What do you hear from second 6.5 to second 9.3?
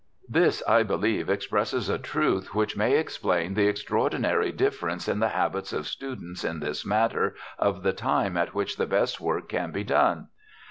this matter of the time at which the best